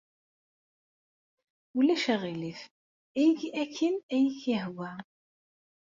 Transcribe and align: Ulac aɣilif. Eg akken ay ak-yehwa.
Ulac 1.77 2.05
aɣilif. 2.13 2.61
Eg 3.23 3.39
akken 3.61 3.95
ay 4.15 4.25
ak-yehwa. 4.31 4.91